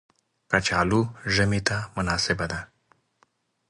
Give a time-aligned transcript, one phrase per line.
[0.51, 1.01] کچالو
[1.33, 2.59] ژمي ته مناسبه ده